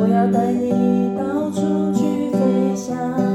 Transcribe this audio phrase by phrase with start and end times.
[0.00, 3.27] 我要带你到处去飞翔。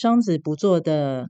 [0.00, 1.28] 双子不做的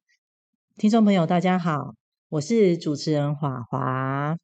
[0.77, 1.95] 听众朋友，大家好，
[2.29, 4.37] 我是主持人华华。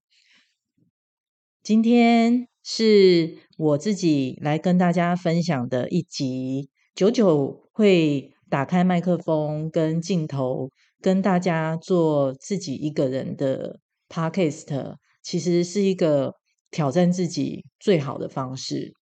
[1.63, 10.71] 今天是我自己来跟大家分享的一集，久久会打开麦克风跟镜头，
[11.03, 13.79] 跟大家做自己一个人的
[14.09, 16.37] podcast，其实是一个
[16.71, 18.95] 挑战自己最好的方式。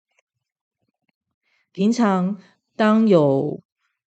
[1.72, 2.41] 平常
[2.75, 3.61] 当有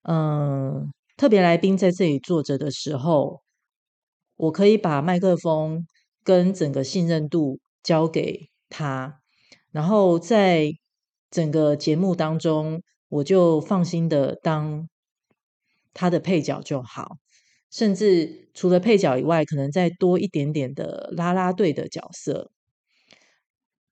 [0.06, 3.42] 嗯，特别来宾在这里坐着的时候，
[4.36, 5.86] 我可以把麦克风
[6.24, 9.20] 跟整个信任度交给他，
[9.70, 10.72] 然后在
[11.30, 14.88] 整个节目当中，我就放心的当
[15.92, 17.18] 他的配角就好，
[17.70, 22.50] 甚至除了配角以外，可能再多一点点的啦啦队的角色。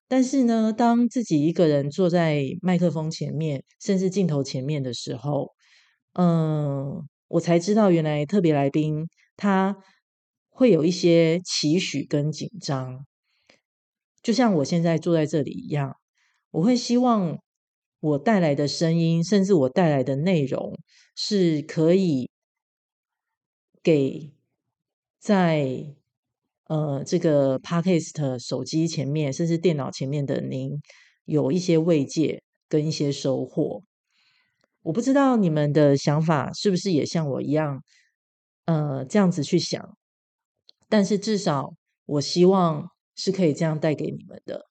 [0.09, 5.53] 但是呢，当自己一个人坐在麦克风前面，甚至镜头前面的时候，
[6.15, 9.77] 嗯，我才知道原来特别来宾他
[10.51, 13.07] 会有一些期许跟紧张，
[14.23, 15.97] 就像我现在坐在这里一样，
[16.51, 17.39] 我会希望
[18.01, 20.79] 我带来的声音，甚至我带来的内容，
[21.17, 22.31] 是可以
[23.83, 24.33] 给
[25.19, 25.95] 在
[26.65, 30.79] 呃这个 Podcast 手机前面，甚至电脑前面的您
[31.25, 33.83] 有一些慰藉跟一些收获。
[34.83, 37.83] 我不知道你们的想法是不是也像我一样，
[38.65, 39.97] 呃，这样子去想。
[40.89, 44.67] 但是至少我希望是可以这样带给你们的。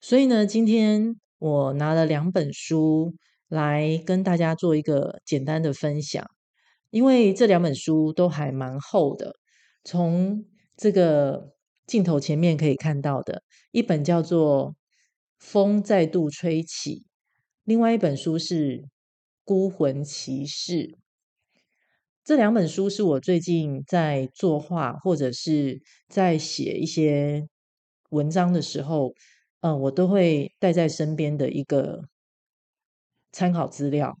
[0.00, 3.14] 所以呢，今天我拿了两本书
[3.48, 6.24] 来跟大家做一个简单的分享，
[6.90, 9.34] 因为这两本书都还蛮厚的。
[9.82, 10.44] 从
[10.76, 11.52] 这个
[11.84, 14.70] 镜头前面可以看到的，一本叫做
[15.40, 17.00] 《风再度吹起》，
[17.64, 18.84] 另外一本书是。
[19.46, 20.98] 孤魂骑士，
[22.24, 27.46] 这两本书是我最近在作画或者是在写一些
[28.10, 29.14] 文章的时候，
[29.60, 32.08] 嗯、我都会带在身边的一个
[33.30, 34.18] 参考资料。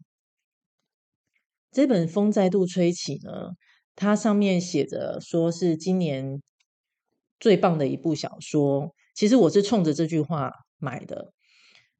[1.72, 3.56] 这本《风再度吹起》呢，
[3.96, 6.40] 它上面写着说是今年
[7.40, 8.94] 最棒的一部小说。
[9.12, 11.32] 其实我是冲着这句话买的。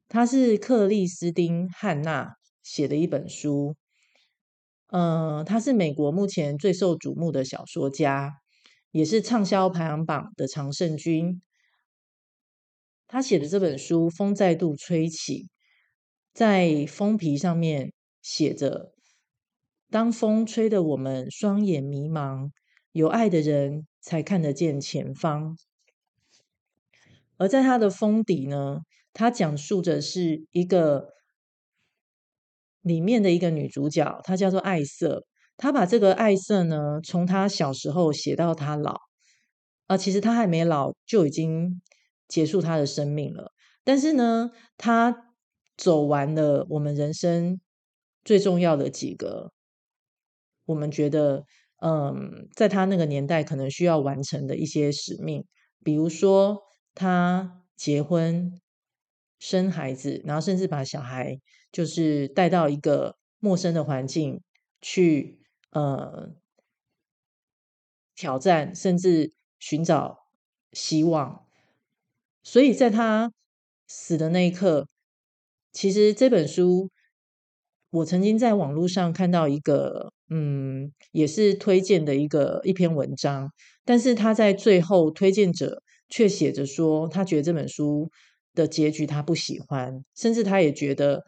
[0.07, 2.37] 它是克里斯汀·汉娜。
[2.69, 3.77] 写的一本书，
[4.87, 8.41] 嗯、他是美国目前最受瞩目的小说家，
[8.91, 11.41] 也是畅销排行榜的常胜军。
[13.07, 15.43] 他写的这本书《风再度吹起》，
[16.33, 18.91] 在封皮上面写着
[19.89, 22.51] ：“当风吹得我们双眼迷茫，
[22.91, 25.57] 有爱的人才看得见前方。”
[27.39, 28.79] 而在他的封底呢，
[29.13, 31.15] 他讲述的是一个。
[32.87, 35.25] 里面的一个女主角，她叫做艾瑟。
[35.57, 38.95] 她把这个艾瑟呢，从她小时候写到她老
[39.87, 41.81] 啊，其实她还没老就已经
[42.27, 43.51] 结束她的生命了。
[43.83, 45.33] 但是呢，她
[45.75, 47.59] 走完了我们人生
[48.23, 49.51] 最重要的几个，
[50.65, 51.45] 我们觉得，
[51.81, 55.45] 嗯，在她那个年代可能需要完成的一些使命，
[55.83, 56.63] 比如说
[56.93, 58.59] 她结婚。
[59.39, 61.39] 生孩子，然后甚至把小孩
[61.71, 64.41] 就是带到一个陌生的环境
[64.81, 65.39] 去，
[65.71, 66.33] 呃，
[68.15, 70.27] 挑战，甚至寻找
[70.71, 71.45] 希望。
[72.43, 73.31] 所以在他
[73.87, 74.87] 死的那一刻，
[75.71, 76.89] 其实这本书
[77.91, 83.51] 我曾经在网络上看到一个，嗯，也是推荐的一个一篇文章，
[83.85, 88.09] 但是他在最后推荐者却写着说，他觉得这本书。
[88.57, 91.23] 的结局他不喜欢，甚至他也觉得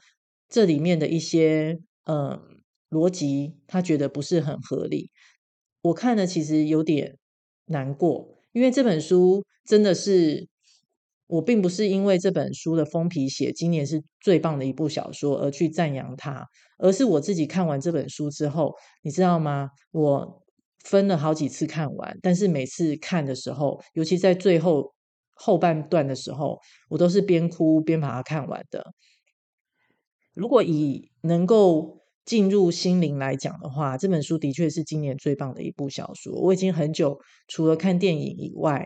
[0.49, 2.41] 这里面的一些嗯
[2.89, 5.11] 逻辑，他觉得不是很合理。
[5.83, 7.17] 我看了其实有点
[7.67, 10.47] 难过，因为这本书真的是
[11.27, 16.45] 我并不是因为这本书的封皮写今年是最棒的一部小说而去赞扬它，
[16.79, 18.73] 而是我自己看完这本书之后，
[19.03, 19.69] 你知道吗？
[19.91, 20.43] 我
[20.83, 24.91] 分了好几次看完，但是每次看的时候，尤其在最后
[25.41, 26.59] 后半段的时候，
[26.89, 28.93] 我都是边哭边把它看完的。
[30.33, 36.33] 如果以能够进入心灵来讲的话，这本书的确是今年最棒的一部小说。
[36.33, 38.85] 我已经很久除了看电影以外，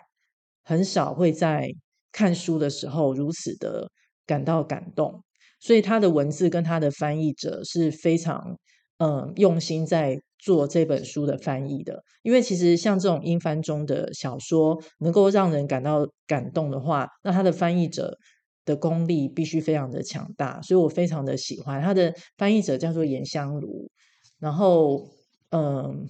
[0.64, 1.70] 很少会在
[2.12, 3.92] 看书的时候如此的
[4.26, 5.24] 感到感动。
[5.60, 8.58] 所以他的文字跟他的翻译者是非常
[8.98, 12.04] 嗯用心在做这本书的翻译的。
[12.22, 18.18] 因为其实像这种英翻中的小说，能够让人感到感动的话，那他的翻译者。
[18.66, 23.92] 的功力必须非常的强大，所以我非常的喜欢他的翻译者叫做颜香炉。
[24.40, 25.06] 然后，
[25.50, 26.08] 嗯，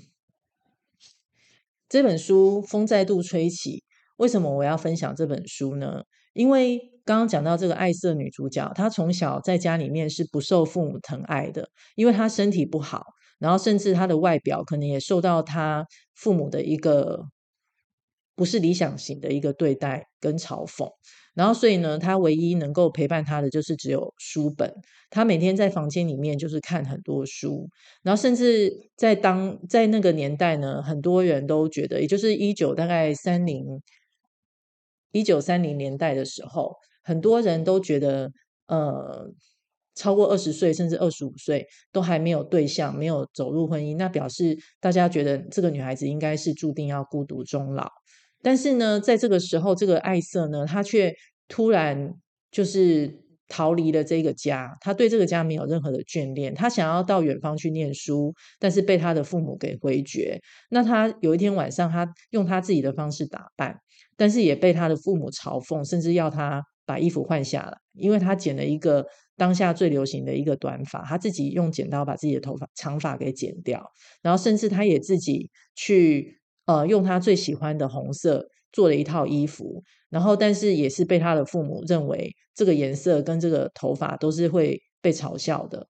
[1.89, 3.83] 这本书风再度吹起，
[4.17, 6.03] 为什么我要分享这本书呢？
[6.33, 13.03] 因为刚刚讲到这个爱色女主角，她从小在家里面是不受父母疼爱的，因为她身体不好，
[13.43, 15.85] 然后甚至他的外表可能也受到他
[16.15, 17.25] 父母的一个
[18.35, 20.89] 不是理想型的一个对待跟嘲讽。
[21.33, 24.71] 然后，所以呢，他唯一能够陪伴他的就是只有书本。
[25.09, 27.67] 他每天在房间里面就是看很多书，
[28.03, 33.81] 然后甚至在当在那个年代呢，很多人都觉得，也就是一九大概三零
[35.11, 38.31] 一九三零年代的时候，很多人都觉得，
[38.67, 39.27] 呃，
[39.95, 47.89] 超过二十岁甚至二十五岁都还没有对象，没有走入婚姻，那表示大家觉得这个女孩子应该是注定要孤独终老。
[48.41, 51.13] 但是呢，在这个时候，这个爱色呢，她却
[51.47, 52.13] 突然
[52.51, 54.75] 就是逃离了这个家。
[54.81, 60.41] 她对这个家没有任何的眷恋，她想要到远方去念书，但是被她的父母给回绝。
[60.71, 63.77] 那她有一天晚上，她用她自己的方式打扮，
[64.17, 69.05] 但是也被她的父母嘲讽，甚至要她把衣服换下来，因为他剪了一个
[69.37, 73.91] 当下最流行的一个短发，他自己用剪刀把自己的头发长发给剪掉，
[74.21, 76.39] 然后甚至他也自己去。
[76.65, 85.85] 呃，用他最喜欢的红色做了一套衣服，然后但是也是被他的父母认为这个颜色跟这个头发都是会被嘲笑的。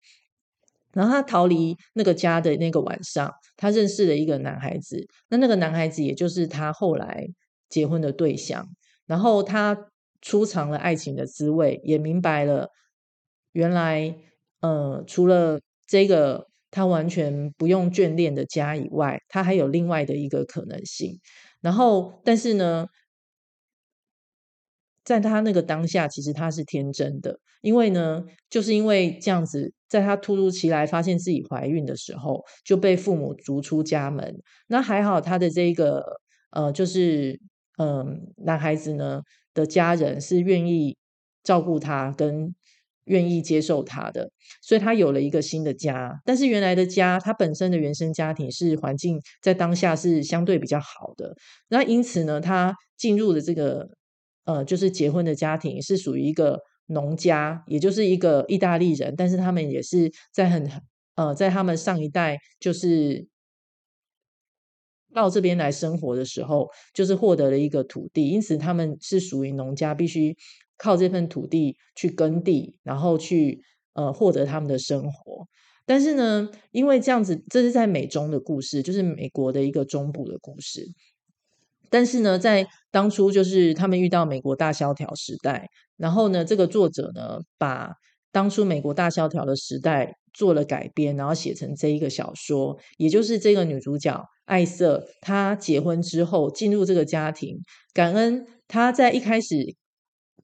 [0.92, 7.28] 然后他逃离那个家的那个晚上，他认识了一个男孩子，那那个男孩子也就是他后来
[7.70, 8.68] 结婚的对象。
[9.06, 9.78] 然后他
[10.24, 12.70] 初尝了爱情的滋味，也明白了
[13.52, 14.18] 原来，
[14.62, 16.48] 呃，除了这个。
[16.76, 21.20] 他完全不用眷恋的家以外，他还有另外的一个可能性。
[21.62, 22.88] 然后，但是呢，
[25.06, 34.36] 在他那个当下，其实他是天真的，因为呢，就是因为这样子，在他突如其来发现自己怀孕的时候，就被父母逐出家门。
[34.68, 36.04] 那还好，他的这个
[36.52, 37.40] 呃，就是
[37.78, 39.22] 嗯、男孩子呢
[39.54, 40.98] 的家人是愿意
[41.44, 42.54] 照顾他跟。
[43.08, 46.22] 愿意接受他的，所以他有了一个新的家。
[46.24, 51.36] 但是原来的家，他本身的原生家庭是环境在当下是相对比较好的。
[51.68, 53.86] 那因此呢，他进入的这个
[54.46, 59.14] 呃，就是结婚的家庭是属于一个农家，也就是一个意大利人。
[59.18, 60.72] 但是他们也是在很
[61.16, 63.28] 呃，在他们上一代就是
[65.14, 70.36] 到这边来生活的时候，就是获得了一个土地，因此他们是属于农家，必须。
[70.76, 73.62] 靠这份土地去耕地，然后去
[73.94, 75.48] 呃获得他们的生活。
[75.86, 80.86] 但是呢，因为这样子，这是在美中的故事，就是美国的一个中部的故事。
[81.90, 87.94] 但是呢，在当初就是他们遇到美国大萧条时代，然后呢，这个作者呢把
[88.32, 97.58] 当初美国大萧条的时代做了改编，然后写成这一个小说，也就是这个女主角爱色，她结婚之后进入这个家庭，
[97.94, 99.76] 感恩她在一开始。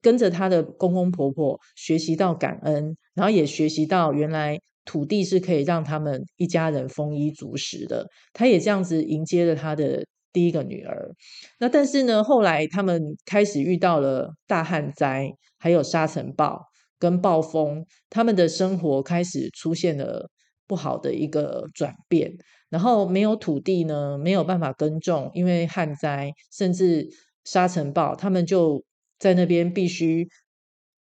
[0.02, 8.08] 跟着他的公公婆婆学习到感恩，然后也学习到原来土地是可以让他们一家人丰衣足食的。
[8.32, 11.12] 他也这样子迎接了他的第一个女儿。
[11.60, 16.62] 那但是呢，后来他们开始遇到了大旱灾，还有沙尘暴
[16.98, 20.30] 跟暴风，他们的生活开始出现了
[20.66, 22.38] 不好的一个转变。
[22.70, 27.08] 然后没有土地呢，没有办法耕种，因为旱灾甚至
[27.44, 28.84] 沙尘暴，他们就。
[29.20, 30.26] 在那边必须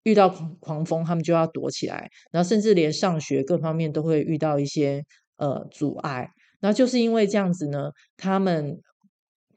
[0.01, 0.27] 遇到
[0.59, 5.03] 狂风，他们就要躲起来，然后甚至连上学各方面都会遇到一些
[5.35, 6.27] 呃阻碍。
[6.59, 8.75] 然后就是因为这样子呢，他们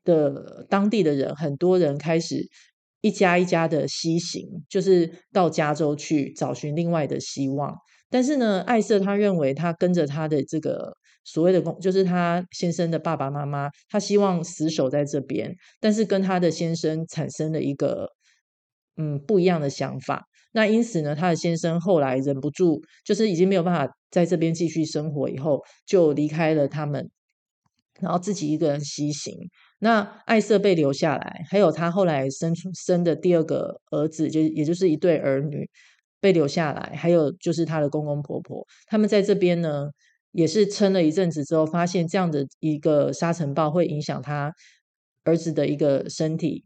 [0.05, 2.47] 的当地的人很多人开始
[3.01, 7.75] 一家一家的西行，就是到加州去找寻另外的希望。
[8.11, 10.93] 但是呢，爱瑟他认为他跟着他的这个
[11.25, 18.09] 所谓的公，就是他先生的爸爸妈妈，他希望死守在这边，但是跟他的先生产生了一个
[18.97, 20.25] 嗯不一样的想法。
[20.53, 27.09] 那因此呢，他的先生后来忍不住，就是已经没有办法在这边继续生活，以后就离开了他们，
[28.01, 29.33] 然后自己一个人西行。
[29.79, 35.71] 那艾瑟被留下来，还有他后来生出生的第二个儿子，就也就是一对儿女
[36.21, 39.87] 被留下来，还有就是他的公公婆婆，他们在这边呢，
[40.33, 44.53] 也是撑了一阵子之后，发现这样的一个沙尘暴会影响他
[45.25, 46.65] 儿子的一个身体，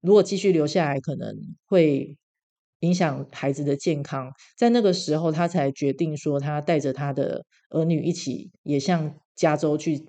[0.00, 1.34] 如果继续留下来，可能
[1.66, 2.16] 会。
[2.82, 10.02] 影响孩子的健康，在那个时候，他才决定说，他带着他的儿女一起也向加州去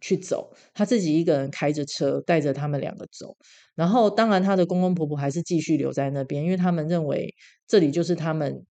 [0.00, 0.54] 去走。
[0.72, 3.36] 他自己一个人开着车，带着他们两个走。
[3.74, 7.34] 然后，当然，他的公公婆婆还是继续留在那边，因为他们认为
[7.66, 8.64] 这里就是他们，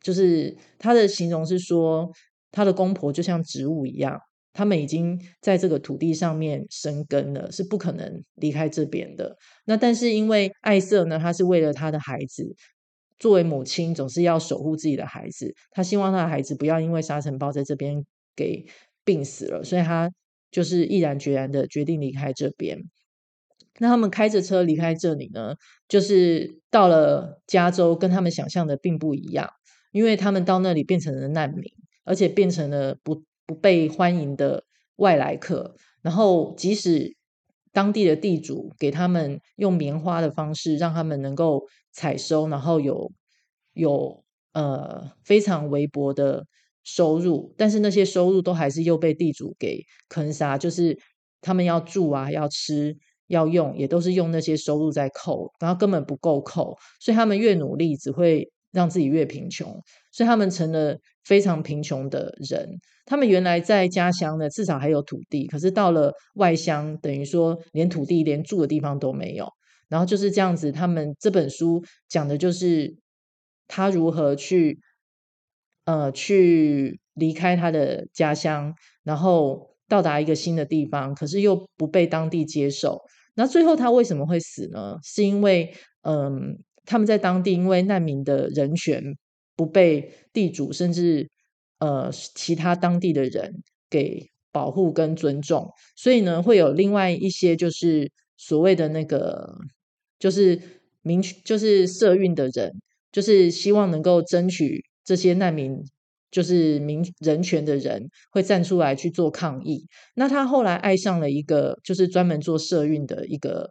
[0.00, 2.08] 就是他的形容是说，
[2.54, 4.18] 他的公婆就像植物一样。
[4.56, 9.36] 他们已经在这个土地上面生根了，是不可能离开这边的。
[9.64, 12.54] 那但是因为艾瑟呢，他是为了他的孩子，
[13.18, 18.06] 作为母亲总是要守护自己的孩子，他希望他的孩子不要因为沙尘暴在这边
[18.36, 18.64] 给
[19.04, 20.08] 病死了，所以他
[20.52, 22.78] 就是毅然决然的决定离开这边。
[23.80, 25.56] 那他们开着车离开这里呢，
[25.88, 29.50] 就是到了加州，跟他们想象的并不一样，
[29.90, 31.64] 因为他们到那里变成了难民，
[32.04, 33.22] 而且变成了不。
[33.46, 34.64] 不被欢迎的
[34.96, 37.14] 外来客，然后即使
[37.72, 43.12] 当地的地主给他们用棉花的方式让他们能够采收，然后有
[43.74, 46.46] 有呃非常微薄的
[46.84, 50.98] 收入，但是那些收入都还是又被地主给坑杀，就是
[51.42, 52.96] 他们要住啊、要吃、
[53.26, 59.70] 要用，也都是用那些收入在扣，然后根本不够扣，所以他们越努力只会让自己越贫穷，
[60.10, 62.68] 所以他们成了非常贫穷的人。
[63.06, 69.48] 他们原来在家乡呢，至少还有土地，可是到了外乡，等于说连土地、连住的地方都没有。
[69.88, 72.96] 然后就是这样子，他们这本书讲的就是
[73.68, 74.78] 他如何去，
[75.84, 83.00] 呃，去离开他的家乡，然后到达一个新的地方，可是又不被当地接受。
[83.34, 84.96] 那最后他为什么会死呢？
[85.02, 86.58] 是因为，嗯。
[86.86, 89.02] 他们在当地因为难民的人权
[89.56, 91.28] 不被地主甚至
[91.78, 99.54] 呃其他当地的人给保护跟尊重，所以呢会有另外一些就是所谓的那个
[100.18, 100.60] 就是
[101.02, 102.72] 民就是社运的人，
[103.12, 105.78] 就是希望能够争取这些难民
[106.30, 109.86] 就是民人权的人会站出来去做抗议。
[110.14, 113.70] 那他后来爱上了一个就是专门做社运的一个。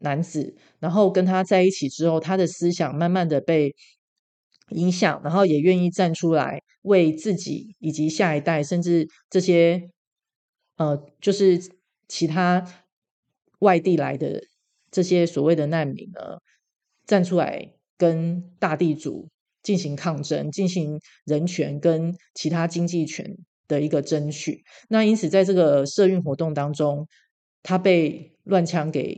[0.00, 3.74] 男子，然后跟他在一起之后，他的思想慢慢的被
[4.70, 9.90] 影响，然后也愿意站出来为自己以及下一代，甚至这些
[10.76, 11.60] 呃，就是
[12.08, 12.64] 其他
[13.60, 14.42] 外地来的
[14.90, 16.38] 这些所谓的难民呢，
[17.06, 19.28] 站出来跟大地主
[19.62, 23.36] 进行抗争，进行人权跟其他经济权
[23.68, 24.64] 的一个争取。
[24.88, 27.06] 那因此，在这个社运活动当中，
[27.62, 29.16] 他被乱枪给。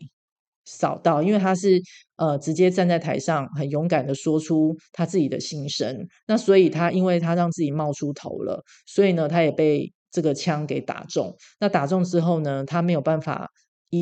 [0.67, 1.81] 扫到，因为他是
[2.17, 6.07] 呃直接站在台上，很勇敢的说出他自己的心声。
[6.27, 11.35] 那所以他因为他让自己冒出头了，所以呢，他也被这个枪给打中。
[11.61, 13.49] 那打中之后呢，他没有办法。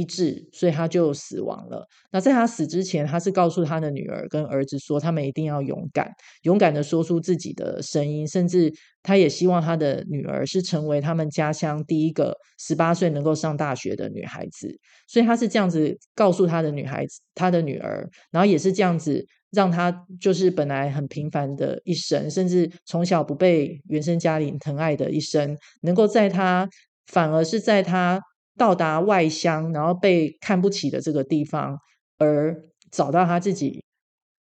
[0.01, 1.87] 医治，所以他就死亡了。
[2.11, 6.11] 那在他死之前，他是告诉他的女儿跟儿子说，他们一定要勇敢，
[6.43, 8.27] 勇敢的说出自己的声音。
[8.27, 8.73] 甚至
[9.03, 14.79] 他也希望他的女儿是成为他们家乡第一个十八岁能够上大学的女孩子。
[15.07, 26.69] 所以他是这样子告诉他的女孩子，他的女儿，然后也是这样子让他就是本来很平凡的一生，甚至从小不被原生家庭疼爱的一生，能够在他
[27.07, 28.21] 反而是在他。
[28.57, 31.79] 到达外乡，然后被看不起的这个地方，
[32.19, 32.57] 而
[32.91, 33.83] 找到他自己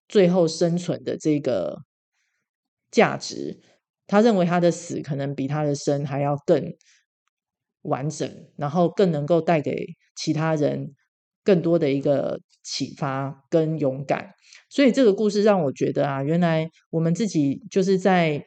[0.07, 1.81] 最后生存的这个
[2.89, 3.59] 价值。
[4.07, 6.73] 他认为他的死可能比他的生还要更
[7.81, 9.85] 完整，然后更能够带给
[10.15, 10.93] 其他人
[11.43, 14.31] 更多的一个启发跟勇敢。
[14.69, 18.45] 所以这个故事让我觉得啊，原来我们自己就是在。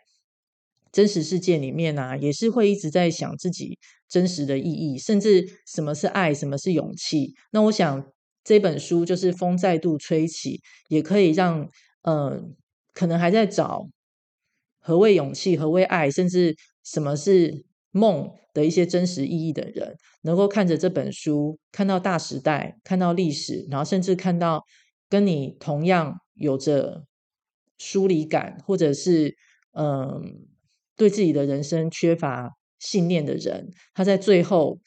[0.93, 3.79] 真实世界里面啊，也是会一直在想自己
[4.09, 7.35] 真实的意义，甚至什么是爱，什么是勇气。
[7.53, 8.05] 那我想
[8.43, 11.69] 这本书就是风再度吹起，也可以让
[12.03, 12.43] 呃，
[12.93, 13.89] 可能还在找
[14.81, 24.65] 何谓勇气、何谓爱，甚至什么是梦的一些真实意义的人，能够看着这本书，看到大时代，看到历史，然后甚至看到
[25.09, 27.05] 跟你同样有着
[27.79, 29.37] 疏离感，或者是
[29.75, 30.50] 嗯。
[31.01, 34.79] 对自己的人生缺乏信念的人，他在最后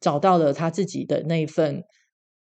[0.00, 1.84] 找到了他自己的那一份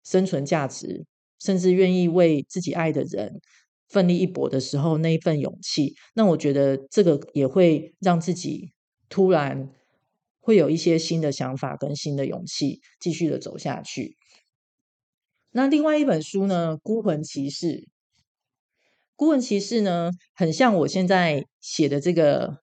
[0.03, 1.05] 生存价值，
[1.39, 3.39] 甚至愿意为自己爱的人
[3.87, 8.73] 奋力一搏的时候，那一份勇气，那我觉得这个也会让自己
[9.09, 9.69] 突然
[10.39, 14.17] 会有一些新的想法跟新的勇气，继续的走下去。
[15.51, 17.67] 那另外一本书呢，《孤魂骑士》。
[19.15, 22.57] 《孤魂骑士》呢，很像我现在写的这个，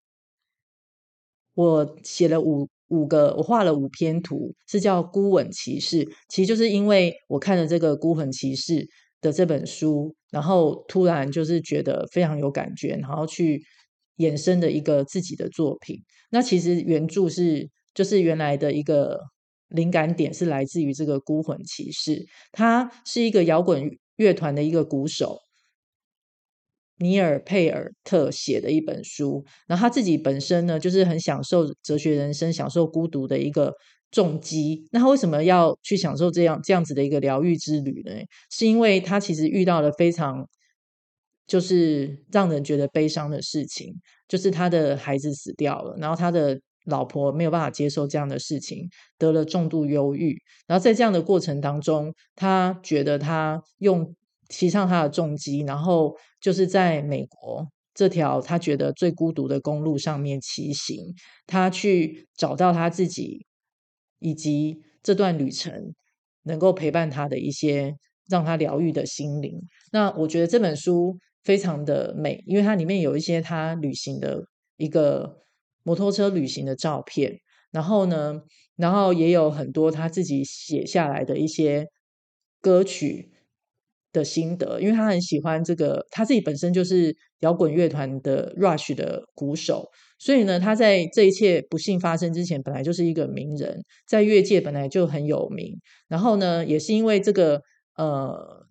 [1.54, 6.04] 我写了五五个，我画了五篇图，是叫《孤魂骑士》。
[6.28, 8.74] 其实就是因为我看了这个《孤魂骑士》
[9.20, 13.62] 的这本书，然后突然就是觉得非常有感觉，然后去
[14.16, 15.96] 衍生的一个自己的作品。
[16.30, 19.20] 那其实原著是就是原来的一个。
[19.70, 25.38] 灵感点是来自于这个孤魂骑士，他是一个摇滚乐团的一个鼓手，
[27.00, 29.44] 尼尔佩尔特写的一本书。
[29.66, 33.74] 然后他自己本身呢，就是很享受哲学人生、享受孤独的一个
[34.12, 34.86] 重击。
[34.92, 38.12] 那他为什么要去享受这样这样子的一个疗愈之旅呢？
[38.50, 40.48] 是因为他其实遇到了非常
[41.46, 43.92] 就是让人觉得悲伤的事情，
[44.28, 46.60] 就是他的孩子死掉了，然后他的。
[46.86, 48.88] 老婆没有办法接受这样的事情，
[49.18, 50.34] 得了重度忧郁。
[50.66, 54.16] 然后在这样的过程当中，他觉得他用
[54.50, 61.14] 骑上他的重机，然后就是在美国这条他觉得最孤独的公路上面骑行，
[61.46, 63.46] 他去找到他自己，
[64.18, 65.94] 以及这段旅程
[66.42, 67.94] 能够陪伴他的一些
[68.28, 69.58] 让他疗愈的心灵。
[69.92, 74.44] 那我觉得这本书非常的美，因为它里面有一些他旅行的
[74.76, 75.38] 一个。
[75.82, 77.40] 摩托车旅行的照片，
[77.70, 78.42] 然后呢，
[78.76, 81.86] 然后也有很多他自己写下来的一些
[82.60, 83.29] 歌曲
[84.12, 89.88] 的心得，因为他很喜欢这个，他自己本身就是摇滚乐团的 Rush 的鼓手，
[90.18, 95.78] 所以呢，他在这一切不幸发生之前，本来就是一个名人，在乐界本来就很有名。
[96.08, 97.62] 然后呢，也是因为这个，
[97.96, 98.66] 呃，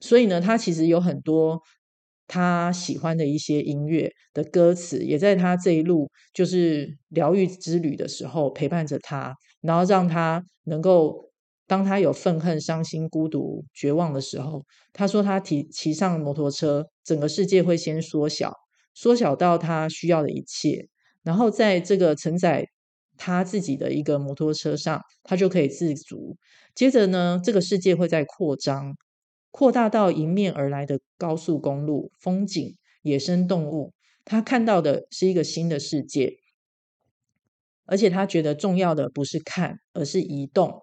[0.00, 1.60] 所以呢，他其实有很多。
[2.26, 11.23] 他喜欢的一些音乐的歌词，也在他这一路就是疗愈之旅的时候陪伴着他，然后让他能够，
[11.66, 18.52] 当他有愤恨、伤心、孤独、绝望的时候，他说他骑骑上摩托车，整个世界会先缩小，
[18.94, 20.88] 缩小到他需要的一切，
[21.22, 22.66] 然后在这个承载
[23.16, 26.36] 他自己的一个摩托车上，他就可以自足。
[26.74, 28.96] 接着呢，这个世界会再扩张。
[29.50, 33.92] 扩大到迎面而来的高速公路、风景、野生动物，
[34.24, 36.38] 他看到的是一个新的世界，
[37.86, 40.82] 而且他觉得重要的不是看，而是移动，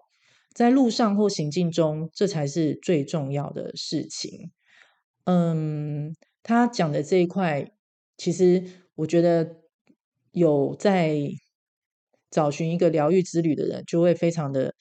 [0.54, 4.50] 在路上或行进中，这才是最重要的事情。
[5.24, 7.70] 嗯，他讲的这一块，
[8.16, 9.56] 其实我觉得
[10.32, 11.16] 有在
[12.30, 14.74] 找寻一个疗愈之旅的人，就会非常的。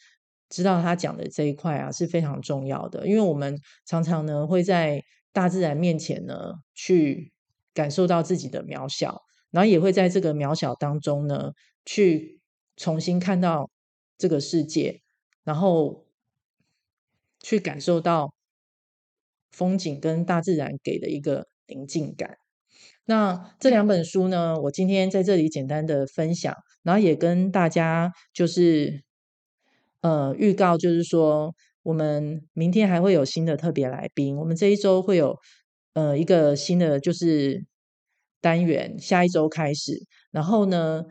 [0.53, 7.31] 知道他讲的这一块啊是非常重要的，因为我们常常呢会在大自然面前呢去
[7.73, 11.53] 感受到自己的渺小，然后也会在这个渺小当中呢
[11.85, 12.41] 去
[12.75, 13.69] 重新看到
[14.17, 15.00] 这个世界，
[15.43, 16.05] 然后
[17.39, 18.33] 去感受到
[19.51, 22.37] 风景跟大自然给的一个宁静感。
[23.05, 29.03] 那这两本书呢，我今天在这里简单的分享，然后也跟大家就是。
[30.03, 34.35] 呃，预告就是说，我们明天还会有新的特别来宾。
[34.35, 35.37] 我们这一周会有
[35.93, 37.63] 呃一个新的就是
[38.41, 39.93] 单元，下一周开始。
[40.31, 41.03] 然后呢，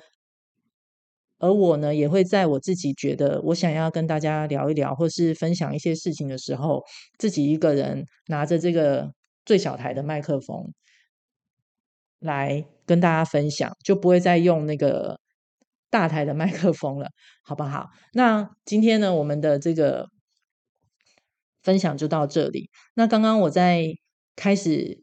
[1.40, 6.84] 而我呢也会在我自己觉得我想要跟大家聊一聊，或是分享一些事情的时候，
[7.18, 9.12] 自己一个人拿着这个
[9.44, 10.72] 最小台的麦克风
[12.20, 15.18] 来跟大家分享，就不会再用那个。
[15.92, 17.08] 大台的麦克风了，
[17.42, 17.88] 好不好？
[18.12, 20.06] 那今天呢，我们的这个
[21.64, 22.70] 分享就到这里。
[22.94, 23.88] 那刚刚我在
[24.36, 25.02] 开始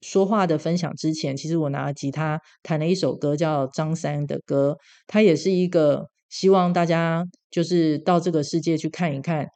[0.00, 4.76] 说话的分享之前，其实我拿吉他弹了一首歌，叫张三的歌。
[5.06, 9.46] 它也是一个希望大家就是到这个世界去看一看，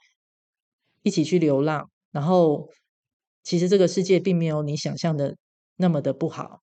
[1.03, 1.89] 一起去流浪。
[2.11, 2.69] 然后，
[3.43, 5.37] 其实这个世界并没有你想象的
[5.77, 6.61] 那么的不好。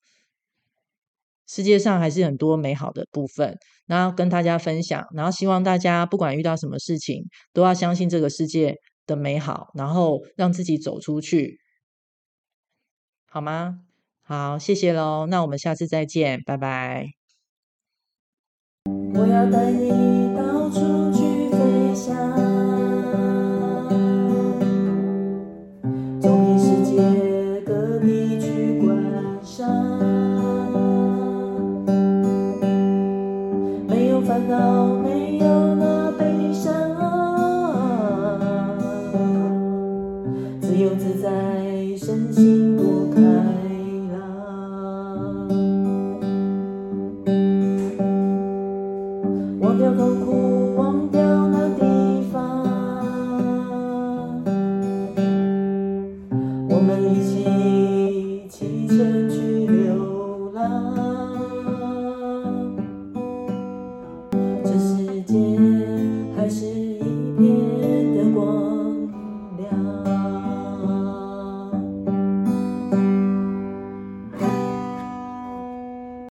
[1.48, 8.76] 世界上还是很多美好的部分，然后跟大家分享，然后希望大家不管遇到什么事情，都要相信这个世界
[9.08, 11.59] 的美好，然后让自己走出去，
[13.30, 13.80] 好吗？
[14.24, 17.14] 好谢谢喽那我们下次再见拜拜。
[19.14, 22.39] 我要带你到处去飞翔